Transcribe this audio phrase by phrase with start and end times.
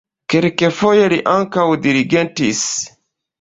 [0.33, 2.65] Kelkfoje li ankaŭ dirigentis.